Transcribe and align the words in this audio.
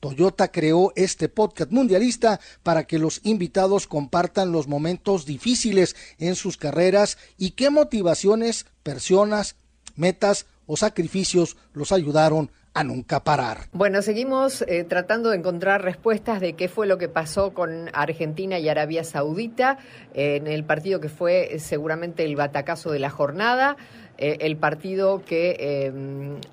Toyota 0.00 0.48
creó 0.48 0.92
este 0.96 1.28
podcast 1.28 1.70
mundialista 1.70 2.40
para 2.62 2.84
que 2.84 2.98
los 2.98 3.20
invitados 3.24 3.86
compartan 3.86 4.52
los 4.52 4.68
momentos 4.68 5.26
difíciles 5.26 5.96
en 6.18 6.36
sus 6.36 6.56
carreras 6.56 7.18
y 7.38 7.50
qué 7.52 7.70
motivaciones, 7.70 8.66
personas, 8.82 9.56
metas 9.96 10.46
o 10.66 10.76
sacrificios 10.76 11.56
los 11.72 11.92
ayudaron 11.92 12.50
a 12.76 12.84
nunca 12.84 13.24
parar. 13.24 13.68
Bueno, 13.72 14.02
seguimos 14.02 14.60
eh, 14.68 14.84
tratando 14.84 15.30
de 15.30 15.38
encontrar 15.38 15.82
respuestas 15.82 16.42
de 16.42 16.52
qué 16.52 16.68
fue 16.68 16.86
lo 16.86 16.98
que 16.98 17.08
pasó 17.08 17.54
con 17.54 17.88
Argentina 17.94 18.58
y 18.58 18.68
Arabia 18.68 19.02
Saudita 19.02 19.78
en 20.12 20.46
el 20.46 20.62
partido 20.62 21.00
que 21.00 21.08
fue 21.08 21.54
eh, 21.54 21.58
seguramente 21.58 22.22
el 22.22 22.36
batacazo 22.36 22.90
de 22.90 22.98
la 22.98 23.08
jornada. 23.08 23.78
Eh, 24.18 24.38
el 24.40 24.56
partido 24.56 25.22
que 25.24 25.56
eh, 25.58 25.92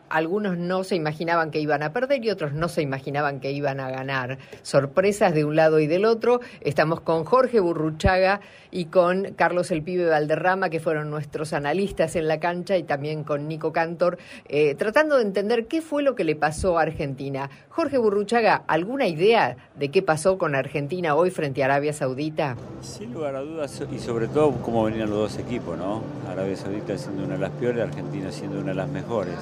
algunos 0.09 0.57
no 0.57 0.83
se 0.83 0.95
imaginaban 0.95 1.51
que 1.51 1.59
iban 1.59 1.83
a 1.83 1.93
perder 1.93 2.23
y 2.23 2.29
otros 2.29 2.53
no 2.53 2.67
se 2.67 2.81
imaginaban 2.81 3.39
que 3.39 3.51
iban 3.51 3.79
a 3.79 3.89
ganar. 3.89 4.37
Sorpresas 4.61 5.33
de 5.33 5.45
un 5.45 5.55
lado 5.55 5.79
y 5.79 5.87
del 5.87 6.05
otro. 6.05 6.41
Estamos 6.61 7.01
con 7.01 7.23
Jorge 7.23 7.59
Burruchaga 7.59 8.41
y 8.73 8.85
con 8.85 9.33
Carlos 9.35 9.69
El 9.71 9.83
Pibe 9.83 10.07
Valderrama, 10.07 10.69
que 10.69 10.79
fueron 10.79 11.11
nuestros 11.11 11.53
analistas 11.53 12.15
en 12.15 12.27
la 12.27 12.39
cancha, 12.39 12.75
y 12.75 12.83
también 12.83 13.23
con 13.23 13.47
Nico 13.47 13.71
Cantor, 13.71 14.17
eh, 14.49 14.73
tratando 14.75 15.17
de 15.17 15.21
entender 15.21 15.67
qué 15.67 15.81
fue 15.81 16.01
lo 16.01 16.15
que 16.15 16.23
le 16.23 16.35
pasó 16.35 16.79
a 16.79 16.81
Argentina. 16.81 17.51
Jorge 17.69 17.99
Burruchaga, 17.99 18.63
¿alguna 18.67 19.07
idea 19.07 19.57
de 19.77 19.89
qué 19.89 20.01
pasó 20.01 20.39
con 20.39 20.55
Argentina 20.55 21.13
hoy 21.13 21.29
frente 21.29 21.61
a 21.61 21.65
Arabia 21.65 21.93
Saudita? 21.93 22.57
Sin 22.81 23.13
lugar 23.13 23.35
a 23.35 23.41
dudas, 23.41 23.83
y 23.91 23.99
sobre 23.99 24.27
todo 24.27 24.51
cómo 24.63 24.85
venían 24.85 25.09
los 25.09 25.19
dos 25.19 25.37
equipos, 25.37 25.77
¿no? 25.77 26.01
Arabia 26.27 26.55
Saudita 26.55 26.97
siendo 26.97 27.25
una 27.25 27.35
de 27.35 27.41
las 27.41 27.51
peores, 27.53 27.83
Argentina 27.83 28.31
siendo 28.31 28.59
una 28.59 28.69
de 28.69 28.75
las 28.75 28.89
mejores. 28.89 29.35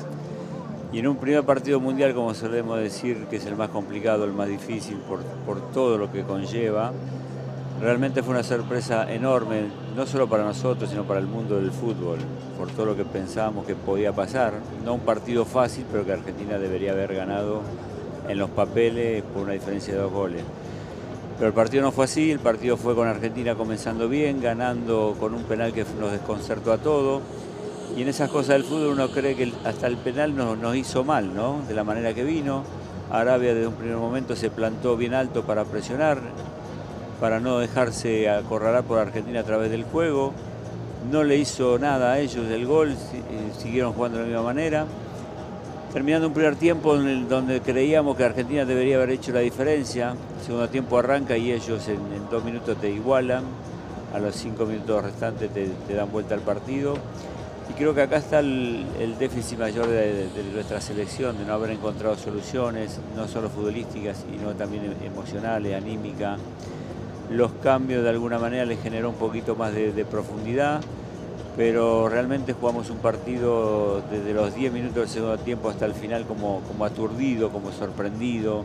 Y 0.93 0.99
en 0.99 1.07
un 1.07 1.17
primer 1.17 1.43
partido 1.43 1.79
mundial, 1.79 2.13
como 2.13 2.33
solemos 2.33 2.79
decir, 2.79 3.25
que 3.29 3.37
es 3.37 3.45
el 3.45 3.55
más 3.55 3.69
complicado, 3.69 4.25
el 4.25 4.33
más 4.33 4.49
difícil 4.49 4.97
por, 4.97 5.21
por 5.45 5.71
todo 5.71 5.97
lo 5.97 6.11
que 6.11 6.23
conlleva, 6.23 6.91
realmente 7.81 8.21
fue 8.21 8.33
una 8.33 8.43
sorpresa 8.43 9.11
enorme, 9.11 9.63
no 9.95 10.05
solo 10.05 10.27
para 10.27 10.43
nosotros, 10.43 10.89
sino 10.89 11.03
para 11.03 11.19
el 11.19 11.27
mundo 11.27 11.55
del 11.55 11.71
fútbol, 11.71 12.19
por 12.57 12.69
todo 12.71 12.87
lo 12.87 12.95
que 12.95 13.05
pensábamos 13.05 13.65
que 13.65 13.75
podía 13.75 14.11
pasar. 14.11 14.53
No 14.85 14.93
un 14.93 14.99
partido 15.01 15.45
fácil, 15.45 15.85
pero 15.91 16.05
que 16.05 16.13
Argentina 16.13 16.57
debería 16.57 16.91
haber 16.91 17.15
ganado 17.15 17.61
en 18.27 18.37
los 18.37 18.49
papeles 18.49 19.23
por 19.33 19.43
una 19.43 19.53
diferencia 19.53 19.93
de 19.93 19.99
dos 19.99 20.11
goles. 20.11 20.43
Pero 21.37 21.47
el 21.47 21.53
partido 21.53 21.81
no 21.81 21.91
fue 21.91 22.05
así, 22.05 22.29
el 22.31 22.39
partido 22.39 22.77
fue 22.77 22.93
con 22.93 23.07
Argentina 23.07 23.55
comenzando 23.55 24.07
bien, 24.07 24.41
ganando 24.41 25.15
con 25.19 25.33
un 25.33 25.43
penal 25.43 25.73
que 25.73 25.85
nos 25.99 26.11
desconcertó 26.11 26.71
a 26.71 26.77
todos. 26.77 27.21
Y 27.95 28.03
en 28.03 28.07
esas 28.07 28.29
cosas 28.29 28.49
del 28.49 28.63
fútbol 28.63 28.93
uno 28.93 29.09
cree 29.09 29.35
que 29.35 29.51
hasta 29.65 29.87
el 29.87 29.97
penal 29.97 30.35
nos, 30.35 30.57
nos 30.57 30.75
hizo 30.75 31.03
mal, 31.03 31.33
¿no? 31.35 31.61
De 31.67 31.73
la 31.73 31.83
manera 31.83 32.13
que 32.13 32.23
vino. 32.23 32.63
Arabia 33.11 33.53
desde 33.53 33.67
un 33.67 33.73
primer 33.73 33.97
momento 33.97 34.35
se 34.35 34.49
plantó 34.49 34.95
bien 34.95 35.13
alto 35.13 35.43
para 35.43 35.65
presionar, 35.65 36.19
para 37.19 37.41
no 37.41 37.59
dejarse 37.59 38.29
acorralar 38.29 38.83
por 38.83 38.99
Argentina 38.99 39.41
a 39.41 39.43
través 39.43 39.69
del 39.69 39.83
juego. 39.83 40.33
No 41.11 41.23
le 41.23 41.35
hizo 41.37 41.77
nada 41.77 42.13
a 42.13 42.19
ellos 42.19 42.47
del 42.47 42.65
gol, 42.65 42.95
siguieron 43.57 43.91
jugando 43.93 44.19
de 44.19 44.23
la 44.23 44.29
misma 44.29 44.43
manera. 44.43 44.85
Terminando 45.91 46.27
un 46.27 46.33
primer 46.33 46.55
tiempo 46.55 46.95
en 46.95 47.07
el, 47.07 47.27
donde 47.27 47.59
creíamos 47.59 48.15
que 48.15 48.23
Argentina 48.23 48.63
debería 48.63 48.95
haber 48.95 49.09
hecho 49.09 49.33
la 49.33 49.41
diferencia. 49.41 50.15
El 50.39 50.45
segundo 50.45 50.69
tiempo 50.69 50.97
arranca 50.97 51.35
y 51.35 51.51
ellos 51.51 51.85
en, 51.89 51.99
dos 52.29 52.45
minutos 52.45 52.77
te 52.79 52.89
igualan. 52.89 53.43
A 54.13 54.19
los 54.19 54.35
cinco 54.35 54.65
minutos 54.65 55.03
restantes 55.03 55.49
te, 55.53 55.67
te, 55.67 55.93
dan 55.93 56.09
vuelta 56.09 56.33
al 56.33 56.41
partido. 56.41 56.93
Y 57.71 57.73
creo 57.73 57.95
que 57.95 58.01
acá 58.01 58.17
está 58.17 58.39
el, 58.39 59.15
déficit 59.17 59.57
mayor 59.57 59.87
de, 59.87 60.27
nuestra 60.51 60.81
selección, 60.81 61.37
de 61.37 61.45
no 61.45 61.53
haber 61.53 61.69
encontrado 61.71 62.17
soluciones, 62.17 62.99
no 63.15 63.29
solo 63.29 63.49
futbolísticas, 63.49 64.25
sino 64.29 64.53
también 64.55 64.93
emocionales, 65.05 65.73
anímicas. 65.73 66.37
Los 67.29 67.53
cambios 67.63 68.03
de 68.03 68.09
alguna 68.09 68.39
manera 68.39 68.65
les 68.65 68.81
generó 68.83 69.07
un 69.07 69.15
poquito 69.15 69.55
más 69.55 69.73
de, 69.73 69.93
de 69.93 70.03
profundidad 70.03 70.81
pero 71.55 72.07
realmente 72.07 72.53
jugamos 72.53 72.89
un 72.89 72.97
partido 72.97 74.01
desde 74.09 74.33
los 74.33 74.55
10 74.55 74.71
minutos 74.71 74.95
del 74.95 75.09
segundo 75.09 75.37
tiempo 75.37 75.69
hasta 75.69 75.85
el 75.85 75.93
final 75.93 76.25
como, 76.25 76.61
como 76.61 76.85
aturdido, 76.85 77.49
como 77.51 77.73
sorprendido, 77.73 78.63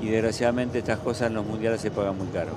y 0.00 0.08
desgraciadamente 0.08 0.78
estas 0.78 1.00
cosas 1.00 1.28
en 1.28 1.34
los 1.34 1.44
mundiales 1.44 1.80
se 1.80 1.90
pagan 1.90 2.16
muy 2.16 2.28
caro. 2.28 2.52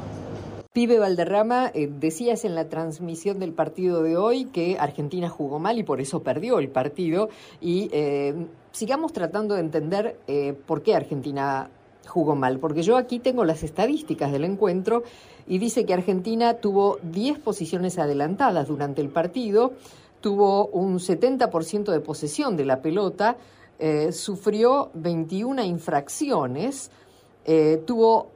Pibe 0.79 0.97
Valderrama, 0.97 1.71
eh, 1.73 1.89
decías 1.91 2.45
en 2.45 2.55
la 2.55 2.69
transmisión 2.69 3.37
del 3.37 3.51
partido 3.51 4.01
de 4.01 4.15
hoy 4.15 4.45
que 4.45 4.77
Argentina 4.79 5.27
jugó 5.27 5.59
mal 5.59 5.77
y 5.77 5.83
por 5.83 5.99
eso 5.99 6.23
perdió 6.23 6.57
el 6.57 6.69
partido. 6.69 7.27
Y 7.59 7.89
eh, 7.91 8.33
sigamos 8.71 9.11
tratando 9.11 9.55
de 9.55 9.59
entender 9.59 10.21
eh, 10.27 10.53
por 10.65 10.81
qué 10.81 10.95
Argentina 10.95 11.69
jugó 12.07 12.33
mal, 12.33 12.59
porque 12.59 12.81
yo 12.81 12.95
aquí 12.95 13.19
tengo 13.19 13.43
las 13.43 13.61
estadísticas 13.63 14.31
del 14.31 14.45
encuentro 14.45 15.03
y 15.47 15.57
dice 15.57 15.85
que 15.85 15.93
Argentina 15.93 16.53
tuvo 16.53 16.97
10 17.03 17.39
posiciones 17.39 17.99
adelantadas 17.99 18.69
durante 18.69 19.01
el 19.01 19.09
partido, 19.09 19.73
tuvo 20.21 20.67
un 20.67 20.99
70% 20.99 21.91
de 21.91 21.99
posesión 21.99 22.55
de 22.55 22.63
la 22.63 22.81
pelota, 22.81 23.35
sufrió 24.11 24.91
21 24.93 25.61
infracciones, 25.65 26.89
tuvo 27.85 28.31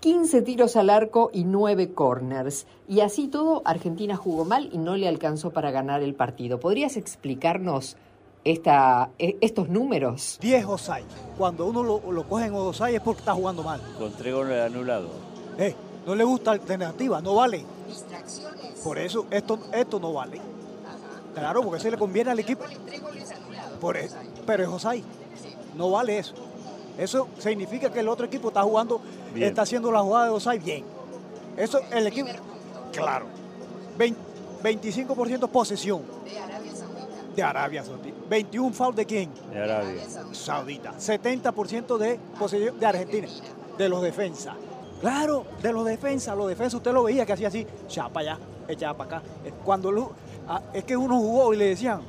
15 0.00 0.42
tiros 0.42 0.76
al 0.76 0.90
arco 0.90 1.30
y 1.32 1.44
9 1.44 1.92
corners. 1.92 2.66
Y 2.88 3.00
así 3.00 3.28
todo, 3.28 3.62
Argentina 3.64 4.16
jugó 4.16 4.44
mal 4.44 4.68
y 4.72 4.78
no 4.78 4.96
le 4.96 5.08
alcanzó 5.08 5.50
para 5.50 5.70
ganar 5.70 6.02
el 6.02 6.14
partido. 6.14 6.60
¿Podrías 6.60 6.96
explicarnos 6.96 7.96
esta, 8.44 9.10
estos 9.18 9.68
números? 9.68 10.38
10 10.40 10.64
Osai. 10.66 11.04
Cuando 11.36 11.66
uno 11.66 11.82
lo, 11.82 12.12
lo 12.12 12.24
coge 12.24 12.46
en 12.46 12.54
Osai 12.54 12.94
es 12.94 13.00
porque 13.00 13.20
está 13.20 13.34
jugando 13.34 13.62
mal. 13.62 13.80
Con 13.98 14.12
tres 14.12 14.32
goles 14.32 14.60
anulados. 14.60 15.10
Eh, 15.58 15.74
no 16.06 16.14
le 16.14 16.24
gusta 16.24 16.52
alternativa, 16.52 17.20
no 17.20 17.34
vale. 17.34 17.64
Por 18.84 18.98
eso 18.98 19.26
esto, 19.30 19.58
esto 19.72 19.98
no 19.98 20.12
vale. 20.12 20.40
Claro, 21.34 21.62
porque 21.62 21.78
eso 21.78 21.90
le 21.90 21.98
conviene 21.98 22.30
al 22.30 22.38
equipo. 22.38 22.64
Por 23.80 23.96
eso, 23.96 24.16
pero 24.46 24.62
es 24.62 24.68
Osai. 24.68 25.02
No 25.76 25.90
vale 25.90 26.18
eso. 26.18 26.34
Eso 26.98 27.28
significa 27.38 27.90
que 27.90 28.00
el 28.00 28.08
otro 28.08 28.26
equipo 28.26 28.48
está 28.48 28.62
jugando, 28.62 29.00
bien. 29.32 29.48
está 29.48 29.62
haciendo 29.62 29.92
la 29.92 30.00
jugada 30.00 30.26
de 30.26 30.30
Osai 30.32 30.58
bien. 30.58 30.84
Eso, 31.56 31.80
el 31.92 32.06
equipo. 32.08 32.28
Claro. 32.92 33.26
20, 33.96 34.20
25% 34.62 35.48
posesión. 35.48 36.02
De 37.34 37.42
Arabia 37.42 37.84
Saudita. 37.84 38.16
21 38.28 38.74
foul 38.74 38.94
de 38.96 39.06
quién? 39.06 39.30
De 39.52 39.62
Arabia. 39.62 40.02
Saudita. 40.32 40.92
70% 40.98 41.96
de 41.96 42.18
posesión 42.36 42.80
de 42.80 42.86
Argentina. 42.86 43.28
De 43.78 43.88
los 43.88 44.02
defensas. 44.02 44.56
Claro, 45.00 45.44
de 45.62 45.72
los 45.72 45.84
defensas, 45.84 46.36
los 46.36 46.48
defensas 46.48 46.74
usted 46.74 46.92
lo 46.92 47.04
veía 47.04 47.24
que 47.24 47.32
hacía 47.32 47.46
así, 47.46 47.64
echaba 47.86 48.08
para 48.08 48.32
allá, 48.32 48.44
echaba 48.66 48.98
para 48.98 49.18
acá. 49.18 49.28
Cuando 49.64 49.92
lo, 49.92 50.10
es 50.72 50.82
que 50.82 50.96
uno 50.96 51.18
jugó 51.18 51.54
y 51.54 51.56
le 51.56 51.66
decían, 51.66 52.00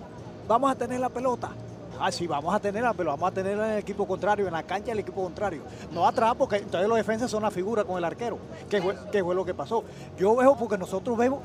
vamos 0.47 0.72
a 0.72 0.75
tener 0.75 0.99
la 0.99 1.09
pelota. 1.09 1.51
Ah, 1.99 2.11
sí, 2.11 2.27
vamos 2.27 2.53
a 2.53 2.59
tenerla, 2.59 2.93
pero 2.93 3.09
vamos 3.09 3.29
a 3.29 3.33
tenerla 3.33 3.67
en 3.67 3.73
el 3.73 3.79
equipo 3.79 4.07
contrario, 4.07 4.47
en 4.47 4.53
la 4.53 4.63
cancha 4.63 4.87
del 4.87 4.99
equipo 4.99 5.23
contrario. 5.23 5.63
No 5.91 6.07
atrás, 6.07 6.33
porque 6.37 6.57
entonces 6.57 6.87
los 6.87 6.97
defensas 6.97 7.29
son 7.29 7.43
la 7.43 7.51
figura 7.51 7.84
con 7.84 7.97
el 7.97 8.05
arquero, 8.05 8.40
que 8.69 8.81
fue, 8.81 8.96
que 9.11 9.23
fue 9.23 9.35
lo 9.35 9.43
que 9.43 9.53
pasó. 9.53 9.84
Yo 10.17 10.35
veo 10.35 10.55
porque 10.55 10.78
nosotros 10.78 11.17
vemos 11.17 11.41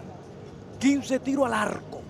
15 0.79 1.19
tiros 1.21 1.47
al 1.47 1.55
arco. 1.55 2.01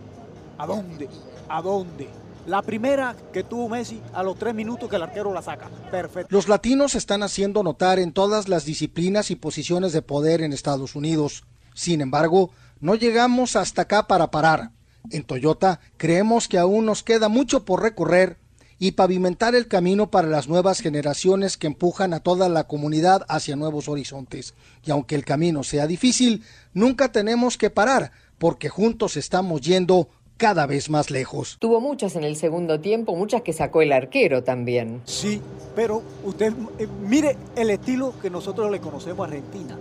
¿A 0.59 0.67
dónde? 0.67 1.09
¿A 1.49 1.63
dónde? 1.63 2.09
La 2.47 2.61
primera 2.61 3.17
que 3.33 3.43
tuvo 3.43 3.71
Messi 3.71 4.03
a 4.13 4.23
los 4.23 4.39
tres 4.39 4.55
minutos 4.55 4.91
que 4.91 4.97
el 4.97 5.03
arquero 5.03 5.33
la 5.33 5.41
saca. 5.41 5.71
Perfecto. 5.91 6.29
Los 6.31 6.47
latinos 6.47 6.95
están 6.95 7.23
haciendo 7.23 7.63
notar 7.63 7.99
en 7.99 8.13
todas 8.13 8.49
las 8.49 8.67
disciplinas 8.67 9.31
y 9.31 9.37
posiciones 9.37 9.93
de 9.93 10.03
poder 10.03 10.43
en 10.43 10.53
Estados 10.53 10.95
Unidos. 10.95 11.45
Sin 11.73 12.03
embargo, 12.03 12.51
no 12.81 12.95
llegamos 12.95 13.57
hasta 13.57 13.83
acá 13.83 14.07
para 14.07 14.31
parar. 14.31 14.71
En 15.11 15.25
Toyota 15.25 15.81
creemos 15.97 16.49
que 16.49 16.59
aún 16.59 16.87
nos 16.87 17.03
queda 17.03 17.29
mucho 17.29 17.65
por 17.65 17.83
recorrer 17.83 18.39
y 18.79 18.93
pavimentar 18.93 19.55
el 19.55 19.69
camino 19.69 20.11
para 20.11 20.29
las 20.29 20.49
nuevas 20.49 20.81
generaciones 20.81 21.57
que 21.57 21.67
empujan 21.67 22.13
a 22.13 22.21
toda 22.21 22.49
la 22.49 22.65
comunidad 22.65 23.25
hacia 23.29 23.57
nuevos 23.57 23.89
horizontes. 23.89 24.55
Y 24.85 24.91
aunque 24.91 25.15
el 25.15 25.25
camino 25.25 25.63
sea 25.63 25.87
difícil, 25.87 26.43
nunca 26.73 27.13
tenemos 27.13 27.57
que 27.57 27.71
parar, 27.71 28.13
porque 28.39 28.69
juntos 28.69 29.17
estamos 29.17 29.61
yendo 29.61 30.09
cada 30.37 30.67
vez 30.67 30.91
más 30.91 31.11
lejos. 31.11 31.57
Tuvo 31.61 31.81
muchas 31.81 32.17
en 32.17 32.25
el 32.25 32.37
segundo 32.37 32.81
tiempo, 32.81 33.15
muchas 33.15 33.43
que 33.43 33.53
sacó 33.53 33.83
el 33.83 33.93
arquero 33.93 34.43
también. 34.43 35.01
Sí, 35.05 35.41
pero 35.77 36.03
usted 36.25 36.53
eh, 36.79 36.89
mire 37.09 37.37
el 37.57 37.71
estilo 37.71 38.15
que 38.21 38.31
nosotros 38.31 38.71
le 38.71 38.81
conocemos 38.81 39.21
a 39.27 39.31
Argentina. 39.31 39.79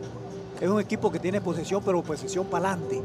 Es 0.61 0.69
un 0.69 0.79
equipo 0.79 1.11
que 1.11 1.19
tiene 1.19 1.41
posesión, 1.41 1.81
pero 1.83 2.03
posesión 2.03 2.45
para 2.45 2.73
adelante, 2.73 3.01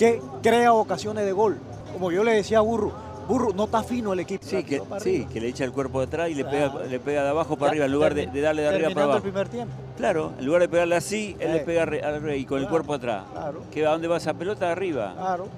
que 0.00 0.18
crea 0.42 0.72
ocasiones 0.72 1.26
de 1.26 1.32
gol. 1.32 1.58
Como 1.92 2.10
yo 2.10 2.24
le 2.24 2.32
decía 2.32 2.56
a 2.56 2.60
Burro, 2.62 2.90
Burro, 3.28 3.52
no 3.52 3.64
está 3.64 3.82
fino 3.82 4.14
el 4.14 4.20
equipo. 4.20 4.46
Sí, 4.46 4.64
que, 4.64 4.80
sí, 4.98 5.26
que 5.30 5.42
le 5.42 5.48
echa 5.48 5.62
el 5.62 5.72
cuerpo 5.72 6.00
de 6.00 6.06
atrás 6.06 6.30
y 6.30 6.34
le, 6.34 6.46
pega, 6.46 6.72
le 6.88 6.98
pega 6.98 7.22
de 7.22 7.28
abajo 7.28 7.58
para 7.58 7.72
arriba 7.72 7.84
en 7.84 7.92
lugar 7.92 8.14
de, 8.14 8.24
darle 8.40 8.62
de 8.62 8.68
arriba 8.68 8.88
para 8.88 9.02
abajo. 9.02 9.16
el 9.18 9.22
primer 9.24 9.48
tiempo. 9.50 9.74
Claro, 9.98 10.32
en 10.38 10.46
lugar 10.46 10.62
de 10.62 10.68
pegarle 10.70 10.96
así, 10.96 11.36
él 11.38 11.52
le 11.52 11.58
eh. 11.58 11.64
pega 11.66 11.82
al 11.82 12.34
y 12.34 12.46
con 12.46 12.60
el 12.60 12.66
cuerpo 12.66 12.94
atrás. 12.94 13.24
Claro. 13.30 13.60
Que 13.70 13.86
a 13.86 13.90
dónde 13.90 14.08
va 14.08 14.16
esa 14.16 14.32
pelota 14.32 14.72
arriba. 14.72 15.12
Claro. 15.18 15.48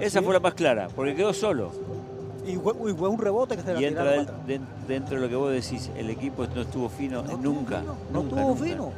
Esa 0.00 0.20
fue 0.20 0.34
la 0.34 0.40
más 0.40 0.52
clara, 0.52 0.88
porque 0.94 1.14
quedó 1.14 1.32
solo. 1.32 1.72
Y 2.48 2.56
fue, 2.56 2.72
un 3.08 3.18
rebote 3.18 3.56
que 3.56 3.62
se 3.62 3.78
Y 3.78 3.84
entra 3.84 4.26
dentro 4.86 5.16
de 5.16 5.20
lo 5.20 5.28
que 5.28 5.36
vos 5.36 5.52
decís, 5.52 5.90
el 5.96 6.08
equipo 6.08 6.46
no 6.54 6.62
estuvo 6.62 6.88
fino 6.88 7.22
nunca. 7.22 7.82
no 8.10 8.22
estuvo 8.22 8.56
fino. 8.56 8.92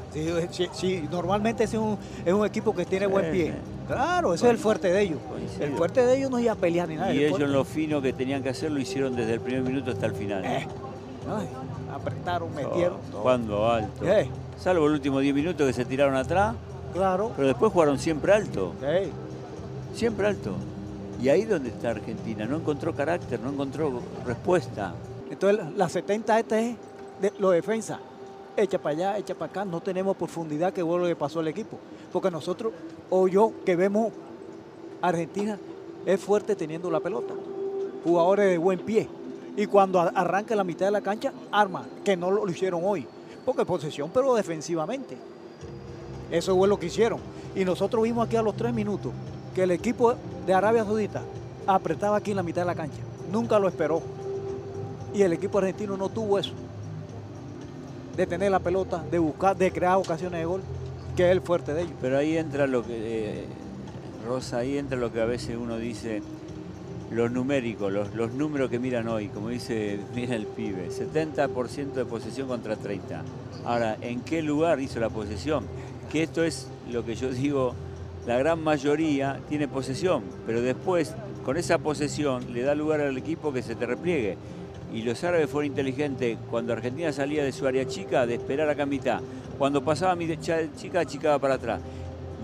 Sí, 0.72 1.08
normalmente 1.10 1.64
es 1.64 1.74
un, 1.74 1.98
es 2.24 2.32
un 2.32 2.46
equipo 2.46 2.74
que 2.74 2.84
tiene 2.84 3.06
buen 3.06 3.32
pie. 3.32 3.54
Claro, 3.88 4.34
ese 4.34 4.46
es 4.46 4.52
el 4.52 4.58
fuerte 4.58 4.92
de 4.92 5.02
ellos. 5.02 5.18
El 5.58 5.72
fuerte 5.72 6.06
de 6.06 6.16
ellos 6.16 6.30
no 6.30 6.38
iba 6.38 6.52
a 6.52 6.56
pelear 6.56 6.88
ni 6.88 6.94
nada. 6.94 7.12
Y 7.12 7.24
ellos 7.24 7.50
lo 7.50 7.64
fino 7.64 8.00
que 8.00 8.12
tenían 8.12 8.42
que 8.42 8.50
hacer 8.50 8.70
lo 8.70 8.78
hicieron 8.78 9.16
desde 9.16 9.34
el 9.34 9.40
primer 9.40 9.62
minuto 9.62 9.90
hasta 9.90 10.06
el 10.06 10.12
final. 10.12 10.44
Eh, 10.44 10.66
apretaron, 11.92 12.54
metieron. 12.54 12.98
Cuando 13.22 13.68
alto. 13.68 14.06
Eh. 14.06 14.28
Salvo 14.58 14.86
el 14.86 14.92
último 14.92 15.18
10 15.18 15.34
minutos 15.34 15.66
que 15.66 15.72
se 15.72 15.84
tiraron 15.84 16.14
atrás. 16.14 16.54
Claro. 16.92 17.32
Pero 17.34 17.48
después 17.48 17.72
jugaron 17.72 17.98
siempre 17.98 18.32
alto. 18.32 18.74
Siempre 19.94 20.28
alto. 20.28 20.54
Y 21.22 21.28
ahí 21.28 21.44
donde 21.44 21.68
está 21.68 21.90
Argentina, 21.90 22.46
no 22.46 22.56
encontró 22.56 22.94
carácter, 22.94 23.40
no 23.40 23.50
encontró 23.50 24.00
respuesta. 24.24 24.94
Entonces 25.30 25.66
la 25.76 25.88
70 25.88 26.40
este 26.40 26.70
es 26.70 26.76
de, 27.20 27.32
lo 27.38 27.50
defensa. 27.50 28.00
Echa 28.56 28.78
para 28.78 28.96
allá, 28.96 29.18
echa 29.18 29.34
para 29.34 29.50
acá, 29.50 29.64
no 29.64 29.80
tenemos 29.82 30.16
profundidad 30.16 30.72
que 30.72 30.82
vuelve 30.82 31.08
lo 31.08 31.14
que 31.14 31.16
pasó 31.16 31.40
al 31.40 31.48
equipo. 31.48 31.78
Porque 32.10 32.30
nosotros, 32.30 32.72
o 33.10 33.28
yo 33.28 33.52
que 33.66 33.76
vemos 33.76 34.12
Argentina, 35.02 35.58
es 36.06 36.18
fuerte 36.18 36.56
teniendo 36.56 36.90
la 36.90 37.00
pelota. 37.00 37.34
Jugadores 38.02 38.46
de 38.46 38.58
buen 38.58 38.78
pie. 38.78 39.06
Y 39.56 39.66
cuando 39.66 40.00
arranca 40.00 40.56
la 40.56 40.64
mitad 40.64 40.86
de 40.86 40.92
la 40.92 41.02
cancha, 41.02 41.32
arma, 41.52 41.86
que 42.02 42.16
no 42.16 42.30
lo 42.30 42.50
hicieron 42.50 42.80
hoy. 42.82 43.06
Porque 43.44 43.66
posesión, 43.66 44.10
pero 44.12 44.34
defensivamente. 44.34 45.18
Eso 46.30 46.56
fue 46.56 46.66
lo 46.66 46.78
que 46.78 46.86
hicieron. 46.86 47.20
Y 47.54 47.64
nosotros 47.64 48.02
vimos 48.02 48.26
aquí 48.26 48.36
a 48.36 48.42
los 48.42 48.56
tres 48.56 48.72
minutos 48.72 49.12
que 49.54 49.62
el 49.62 49.70
equipo 49.70 50.14
de 50.46 50.54
Arabia 50.54 50.84
Saudita 50.84 51.22
apretaba 51.66 52.16
aquí 52.16 52.30
en 52.30 52.36
la 52.36 52.42
mitad 52.42 52.62
de 52.62 52.66
la 52.66 52.74
cancha. 52.74 52.98
Nunca 53.30 53.58
lo 53.58 53.68
esperó. 53.68 54.02
Y 55.14 55.22
el 55.22 55.32
equipo 55.32 55.58
argentino 55.58 55.96
no 55.96 56.08
tuvo 56.08 56.38
eso. 56.38 56.52
De 58.16 58.26
tener 58.26 58.50
la 58.50 58.60
pelota, 58.60 59.02
de 59.10 59.18
buscar, 59.18 59.56
de 59.56 59.72
crear 59.72 59.96
ocasiones 59.96 60.40
de 60.40 60.44
gol, 60.44 60.62
que 61.16 61.26
es 61.26 61.32
el 61.32 61.40
fuerte 61.40 61.74
de 61.74 61.82
ellos. 61.82 61.94
Pero 62.00 62.18
ahí 62.18 62.36
entra 62.36 62.66
lo 62.66 62.84
que, 62.84 63.40
eh, 63.40 63.44
Rosa, 64.26 64.58
ahí 64.58 64.78
entra 64.78 64.98
lo 64.98 65.12
que 65.12 65.20
a 65.20 65.24
veces 65.24 65.56
uno 65.56 65.78
dice, 65.78 66.22
los 67.10 67.30
numéricos, 67.30 67.92
los, 67.92 68.14
los 68.14 68.32
números 68.32 68.70
que 68.70 68.78
miran 68.78 69.08
hoy, 69.08 69.28
como 69.28 69.48
dice, 69.48 69.98
mira 70.14 70.36
el 70.36 70.46
pibe, 70.46 70.90
70% 70.90 71.92
de 71.92 72.04
posesión 72.04 72.48
contra 72.48 72.76
30. 72.76 73.22
Ahora, 73.64 73.96
¿en 74.00 74.20
qué 74.20 74.42
lugar 74.42 74.80
hizo 74.80 75.00
la 75.00 75.10
posesión? 75.10 75.64
Que 76.10 76.22
esto 76.22 76.44
es 76.44 76.66
lo 76.90 77.04
que 77.04 77.14
yo 77.14 77.30
digo 77.30 77.74
la 78.26 78.36
gran 78.38 78.62
mayoría 78.62 79.40
tiene 79.48 79.66
posesión, 79.68 80.22
pero 80.46 80.60
después 80.60 81.14
con 81.44 81.56
esa 81.56 81.78
posesión 81.78 82.52
le 82.52 82.62
da 82.62 82.74
lugar 82.74 83.00
al 83.00 83.16
equipo 83.16 83.52
que 83.52 83.62
se 83.62 83.74
te 83.74 83.86
repliegue. 83.86 84.36
Y 84.92 85.02
los 85.02 85.22
árabes 85.24 85.48
fueron 85.48 85.70
inteligentes 85.70 86.36
cuando 86.50 86.72
Argentina 86.72 87.12
salía 87.12 87.44
de 87.44 87.52
su 87.52 87.66
área 87.66 87.86
chica 87.86 88.26
de 88.26 88.34
esperar 88.34 88.80
a 88.80 88.86
mitad. 88.86 89.20
Cuando 89.56 89.84
pasaba 89.84 90.16
mi 90.16 90.36
chica, 90.36 91.04
chicaba 91.06 91.38
para 91.38 91.54
atrás. 91.54 91.80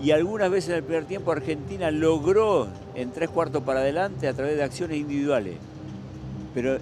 Y 0.01 0.11
algunas 0.11 0.49
veces 0.49 0.69
en 0.69 0.75
el 0.77 0.83
primer 0.83 1.05
tiempo 1.05 1.31
Argentina 1.31 1.91
logró 1.91 2.67
en 2.95 3.11
tres 3.11 3.29
cuartos 3.29 3.63
para 3.63 3.81
adelante 3.81 4.27
a 4.27 4.33
través 4.33 4.55
de 4.55 4.63
acciones 4.63 4.97
individuales. 4.97 5.55
Pero 6.53 6.77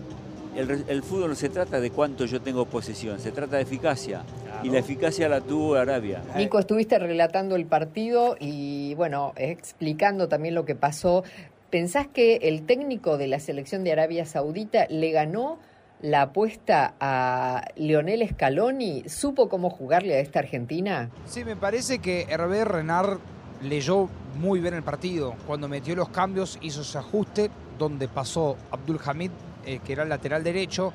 el, 0.55 1.03
fútbol 1.03 1.29
no 1.29 1.35
se 1.35 1.49
trata 1.49 1.79
de 1.79 1.91
cuánto 1.91 2.25
yo 2.25 2.41
tengo 2.41 2.65
posesión, 2.65 3.19
se 3.19 3.31
trata 3.31 3.57
de 3.57 3.63
eficacia. 3.63 4.23
Y 4.65 4.69
la 4.71 4.79
eficacia 4.79 5.29
la 5.29 5.41
tuvo 5.41 5.75
Arabia. 5.75 6.23
Nico, 6.35 6.57
estuviste 6.57 6.97
relatando 6.97 7.55
el 7.55 7.67
partido 7.67 8.35
y, 8.39 8.95
bueno, 8.95 9.33
explicando 9.35 10.27
también 10.27 10.55
lo 10.55 10.65
que 10.65 10.73
pasó. 10.73 11.23
¿Pensás 11.69 12.07
que 12.07 12.37
el 12.37 12.65
técnico 12.65 13.19
de 13.19 13.27
la 13.27 13.39
selección 13.39 13.83
de 13.83 13.91
Arabia 13.91 14.25
Saudita 14.25 14.87
le 14.89 15.11
ganó 15.11 15.59
la 16.01 16.23
apuesta 16.23 16.95
a 16.99 17.65
Leonel 17.75 18.27
Scaloni? 18.27 19.03
¿Supo 19.07 19.49
cómo 19.49 19.69
jugarle 19.69 20.15
a 20.15 20.19
esta 20.19 20.39
Argentina? 20.39 21.11
Sí, 21.27 21.45
me 21.45 21.55
parece 21.55 21.99
que 21.99 22.23
Hervé 22.27 22.65
Renard 22.65 23.19
leyó 23.61 24.09
muy 24.39 24.61
bien 24.61 24.73
el 24.73 24.81
partido. 24.81 25.35
Cuando 25.45 25.67
metió 25.67 25.95
los 25.95 26.09
cambios, 26.09 26.57
hizo 26.63 26.81
ese 26.81 26.97
ajuste 26.97 27.51
donde 27.77 28.07
pasó 28.07 28.57
Abdul 28.71 28.99
Hamid 29.05 29.29
eh, 29.67 29.79
que 29.85 29.93
era 29.93 30.01
el 30.01 30.09
lateral 30.09 30.43
derecho, 30.43 30.91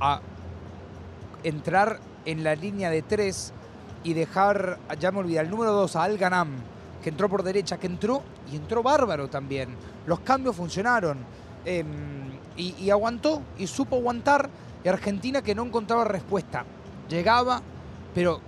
a 0.00 0.20
entrar 1.44 1.98
en 2.24 2.44
la 2.44 2.54
línea 2.54 2.90
de 2.90 3.02
tres 3.02 3.52
y 4.02 4.14
dejar, 4.14 4.78
ya 4.98 5.10
me 5.12 5.18
olvidé, 5.18 5.40
el 5.40 5.50
número 5.50 5.72
dos 5.72 5.96
a 5.96 6.04
Al 6.04 6.16
Ganam, 6.16 6.48
que 7.02 7.10
entró 7.10 7.28
por 7.28 7.42
derecha, 7.42 7.78
que 7.78 7.86
entró 7.86 8.22
y 8.50 8.56
entró 8.56 8.82
bárbaro 8.82 9.28
también. 9.28 9.70
Los 10.06 10.20
cambios 10.20 10.56
funcionaron 10.56 11.18
em, 11.64 11.86
y, 12.56 12.90
aguantó 12.90 13.42
y 13.58 13.66
supo 13.66 13.96
aguantar. 13.96 14.48
Y 14.84 14.88
Argentina 14.88 15.42
que 15.42 15.54
no 15.54 15.64
encontraba 15.64 16.04
respuesta. 16.04 16.64
Llegaba, 17.08 17.60
pero 18.14 18.40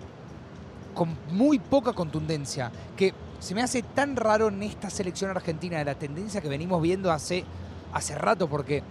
con 0.94 1.16
muy 1.30 1.58
poca 1.58 1.92
contundencia. 1.92 2.70
Que 2.96 3.12
se 3.38 3.54
me 3.54 3.62
hace 3.62 3.82
tan 3.82 4.16
raro 4.16 4.48
en 4.48 4.62
esta 4.62 4.88
selección 4.88 5.30
argentina 5.30 5.78
de 5.78 5.84
la 5.84 5.94
tendencia 5.94 6.40
que 6.40 6.48
venimos 6.48 6.80
viendo 6.80 7.10
hace, 7.10 7.44
hace 7.92 8.14
rato, 8.14 8.48
porque 8.48 8.82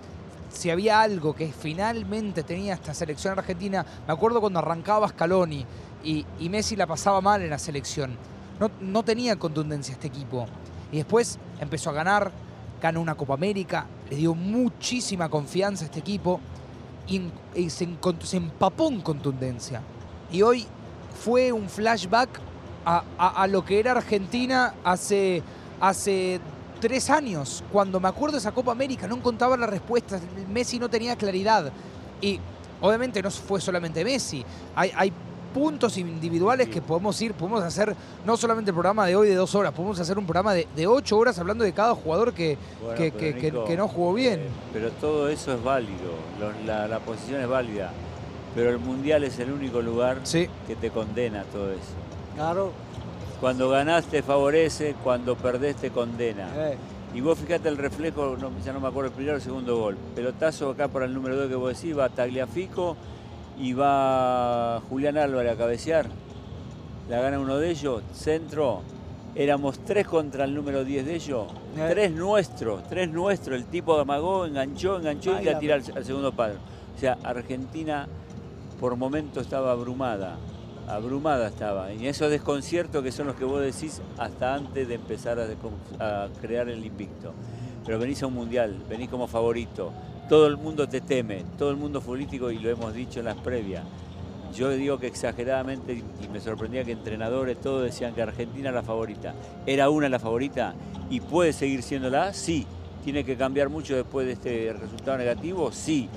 si 0.52 0.70
había 0.70 1.02
algo 1.02 1.34
que 1.34 1.52
finalmente 1.52 2.44
tenía 2.44 2.74
esta 2.74 2.94
selección 2.94 3.38
argentina, 3.38 3.86
me 4.08 4.14
acuerdo 4.14 4.42
cuando 4.42 4.60
arrancaba 4.60 5.08
Scaloni 5.08 5.66
y, 6.04 6.26
Messi 6.50 6.76
la 6.76 6.88
pasaba 6.88 7.22
mal 7.22 7.42
en 7.42 7.50
la 7.50 7.60
selección. 7.60 8.18
No, 8.60 8.70
no, 8.80 9.04
tenía 9.04 9.38
contundencia 9.38 9.94
este 9.94 10.08
equipo. 10.08 10.48
Y 10.92 10.98
después 10.98 11.40
empezó 11.60 11.90
a 11.90 11.94
ganar, 11.94 12.32
ganó 12.82 13.02
una 13.02 13.16
Copa 13.16 13.34
América, 13.34 13.86
le 14.10 14.18
dio 14.18 14.36
muchísima 14.36 15.30
confianza 15.30 15.86
a 15.86 15.88
este 15.88 16.00
equipo 16.00 16.40
y, 17.08 17.70
se, 17.70 17.88
empapó 18.34 18.90
en 18.90 19.02
contundencia. 19.02 19.82
Y 20.32 20.42
hoy 20.42 20.68
fue 21.24 21.52
un 21.52 21.70
flashback 21.70 22.30
a, 22.86 23.48
lo 23.48 23.64
que 23.64 23.80
era 23.80 23.92
Argentina 23.92 24.74
hace, 24.84 25.44
hace 25.80 26.40
tres 26.82 27.10
años, 27.10 27.64
cuando 27.72 28.00
me 28.02 28.10
acuerdo 28.10 28.34
de 28.34 28.40
esa 28.40 28.52
Copa 28.52 28.74
América, 28.74 29.08
no 29.08 29.16
encontraba 29.16 29.56
las 29.56 29.70
respuestas, 29.70 30.22
Messi 30.50 30.80
no 30.80 30.90
tenía 30.90 31.16
claridad. 31.16 31.72
Y 32.20 32.40
obviamente 32.82 33.22
no 33.22 33.32
fue 33.32 33.62
solamente 33.62 34.04
Messi, 34.04 34.44
hay, 34.76 35.14
puntos 35.54 35.98
individuales 35.98 36.70
que 36.70 36.82
podemos 36.82 37.22
ir, 37.22 37.34
podemos 37.34 37.62
hacer 37.62 37.94
no 38.26 38.38
solamente 38.38 38.72
el 38.72 38.74
programa 38.74 39.06
de 39.06 39.18
hoy 39.18 39.28
de 39.28 39.36
dos 39.36 39.54
horas, 39.54 39.74
podemos 39.74 40.00
hacer 40.00 40.18
un 40.18 40.26
programa 40.26 40.54
de, 40.54 40.88
ocho 40.88 41.18
horas 41.18 41.38
hablando 41.40 41.66
de 41.66 41.74
cada 41.74 41.94
jugador 41.94 42.34
que, 42.34 42.58
que, 42.96 43.76
no 43.76 43.90
jugó 43.90 44.14
bien. 44.14 44.40
Eh, 44.40 44.50
pero 44.72 44.90
todo 44.92 45.28
eso 45.28 45.54
es 45.54 45.62
válido, 45.62 46.14
la, 46.66 47.00
posición 47.00 47.42
es 47.42 47.50
válida, 47.50 47.92
pero 48.56 48.70
el 48.70 48.80
Mundial 48.80 49.26
es 49.26 49.40
el 49.40 49.52
único 49.52 49.82
lugar 49.82 50.20
que 50.24 50.76
te 50.80 50.90
condena 50.90 51.44
todo 51.52 51.70
eso. 51.70 51.96
Claro, 52.36 52.72
cuando 53.42 53.70
ganás 53.70 54.06
te 54.06 54.22
favorece, 54.22 54.96
cuando 55.04 55.36
perdés 55.36 55.76
te 55.76 55.90
condena. 55.90 56.48
Eh. 56.56 56.78
Y 57.16 57.22
vos 57.22 57.40
fíjate 57.40 57.68
el 57.68 57.78
reflejo, 57.78 58.38
ya 58.64 58.72
no 58.72 58.80
me 58.80 58.88
acuerdo 58.88 59.10
el 59.10 59.16
primero 59.16 59.34
o 59.34 59.38
el 59.38 59.42
segundo 59.42 59.78
gol. 59.78 59.98
Pelotazo 60.16 60.70
acá 60.70 60.88
por 60.88 61.02
el 61.02 61.14
número 61.14 61.36
2 61.36 61.50
que 61.50 61.56
vos 61.56 61.76
decís, 61.76 61.98
va 61.98 62.08
Tagliafico 62.08 62.96
y 63.60 63.74
va 63.74 64.82
Julián 64.88 65.18
Álvarez 65.18 65.54
a 65.54 65.58
cabecear. 65.58 66.06
La 67.10 67.20
gana 67.20 67.40
uno 67.40 67.58
de 67.58 67.72
ellos, 67.72 68.04
centro. 68.14 68.84
Éramos 69.34 69.80
tres 69.80 70.08
contra 70.08 70.44
el 70.46 70.54
número 70.54 70.86
10 70.86 71.06
de 71.06 71.16
ellos. 71.16 71.48
Eh. 71.78 71.88
Tres 71.90 72.12
nuestros, 72.12 72.88
tres 72.88 73.10
nuestros. 73.10 73.58
El 73.58 73.66
tipo 73.66 73.98
amagó, 73.98 74.46
enganchó, 74.46 74.98
enganchó 74.98 75.42
y 75.42 75.46
la 75.46 75.58
tira 75.58 75.76
al, 75.76 75.84
al 75.96 76.06
segundo 76.06 76.32
palo. 76.32 76.56
O 76.96 77.00
sea, 77.00 77.18
Argentina 77.24 78.08
por 78.80 78.96
momento 78.96 79.42
estaba 79.42 79.72
abrumada 79.72 80.38
abrumada 80.92 81.48
estaba. 81.48 81.94
Y 81.94 82.08
esos 82.08 82.30
desconciertos 82.30 83.04
que 83.04 83.12
son 83.12 83.28
los 83.28 83.36
que 83.36 83.46
vos 83.46 83.62
decís 83.62 84.02
hasta 84.18 84.56
antes 84.56 84.88
de 84.88 84.96
empezar 84.96 85.40
a, 85.40 86.28
crear 86.42 86.70
el 86.70 86.86
invicto. 86.86 87.34
Pero 87.86 87.98
venís 87.98 88.22
a 88.24 88.28
un 88.28 88.34
mundial, 88.34 88.84
venís 88.90 89.10
como 89.10 89.28
favorito. 89.28 89.92
Todo 90.30 90.48
el 90.48 90.58
mundo 90.58 90.88
te 90.88 91.02
teme, 91.02 91.44
todo 91.58 91.72
el 91.72 91.78
mundo 91.78 92.02
político 92.02 92.52
y 92.52 92.60
lo 92.60 92.70
hemos 92.70 92.94
dicho 92.94 93.20
en 93.20 93.26
las 93.26 93.38
previas. 93.38 93.84
Yo 94.54 94.70
digo 94.70 95.00
que 95.00 95.08
exageradamente, 95.08 95.94
y 95.94 96.28
me 96.28 96.42
sorprendía 96.42 96.84
que 96.84 96.92
entrenadores 96.92 97.60
todos 97.60 97.84
decían 97.84 98.14
que 98.14 98.22
Argentina 98.22 98.70
era 98.70 98.82
la 98.82 98.84
favorita. 98.84 99.34
¿Era 99.66 99.90
una 99.90 100.10
la 100.10 100.20
favorita? 100.20 100.76
¿Y 101.10 101.22
puede 101.22 101.54
seguir 101.54 101.84
siendo 101.84 102.10
la? 102.10 102.34
Sí, 102.34 102.68
tiene 103.04 103.24
que 103.24 103.38
cambiar 103.38 103.70
mucho 103.70 103.96
después 103.96 104.28
de 104.28 104.34
este 104.34 104.74
resultado 104.74 105.18
negativo, 105.18 105.72
sí. 105.72 106.10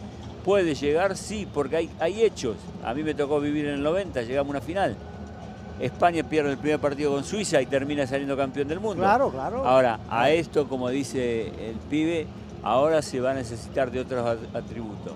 ¿Puede 0.44 0.74
llegar? 0.74 1.16
Sí, 1.16 1.48
porque 1.52 1.76
hay, 1.76 1.90
hay 1.98 2.22
hechos. 2.22 2.56
A 2.84 2.92
mí 2.92 3.02
me 3.02 3.14
tocó 3.14 3.40
vivir 3.40 3.66
en 3.66 3.74
el 3.74 3.82
90, 3.82 4.22
llegamos 4.22 4.54
a 4.54 4.58
una 4.58 4.60
final. 4.60 4.96
España 5.80 6.22
pierde 6.22 6.52
el 6.52 6.58
primer 6.58 6.78
partido 6.78 7.12
con 7.12 7.24
Suiza 7.24 7.60
y 7.60 7.66
termina 7.66 8.06
saliendo 8.06 8.36
campeón 8.36 8.68
del 8.68 8.78
mundo. 8.78 9.02
Claro, 9.02 9.30
claro. 9.30 9.66
Ahora, 9.66 9.98
a 10.08 10.30
esto, 10.30 10.68
como 10.68 10.88
dice 10.90 11.46
el 11.70 11.76
pibe, 11.90 12.26
ahora 12.62 13.02
se 13.02 13.20
va 13.20 13.32
a 13.32 13.34
necesitar 13.34 13.90
de 13.90 14.00
otros 14.00 14.38
atributos, 14.54 15.14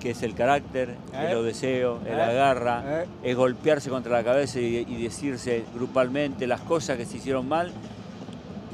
que 0.00 0.10
es 0.10 0.22
el 0.22 0.34
carácter, 0.34 0.96
eh, 1.12 1.28
el 1.30 1.44
deseo, 1.44 2.00
el 2.04 2.18
eh, 2.18 2.22
agarra, 2.22 3.02
eh. 3.02 3.06
es 3.22 3.36
golpearse 3.36 3.88
contra 3.88 4.12
la 4.12 4.24
cabeza 4.24 4.58
y, 4.58 4.84
decirse 5.02 5.64
grupalmente 5.74 6.46
las 6.46 6.62
cosas 6.62 6.96
que 6.96 7.04
se 7.04 7.18
hicieron 7.18 7.48
mal 7.48 7.70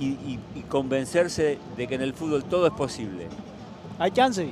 y 0.00 0.38
convencerse 0.68 1.58
de 1.76 1.86
que 1.86 1.94
en 1.94 2.02
el 2.02 2.14
fútbol 2.14 2.44
todo 2.44 2.66
es 2.66 2.72
posible. 2.72 3.28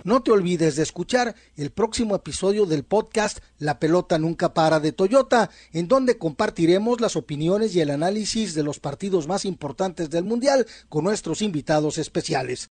No 0.04 0.22
te 0.22 0.30
olvides 0.30 0.76
de 0.76 0.82
escuchar 0.82 1.34
el 1.56 1.70
próximo 1.70 2.14
episodio 2.14 2.66
del 2.66 2.84
podcast 2.84 3.38
La 3.58 3.78
pelota 3.78 4.18
nunca 4.18 4.54
para 4.54 4.80
de 4.80 4.92
Toyota, 4.92 5.50
en 5.72 5.88
donde 5.88 6.18
compartiremos 6.18 7.00
las 7.00 7.16
opiniones 7.16 7.74
y 7.74 7.80
el 7.80 7.90
análisis 7.90 8.54
de 8.54 8.62
los 8.62 8.80
partidos 8.80 9.26
más 9.28 9.44
importantes 9.44 10.10
del 10.10 10.24
Mundial 10.24 10.66
con 10.88 11.04
nuestros 11.04 11.42
invitados 11.42 11.98
especiales. 11.98 12.58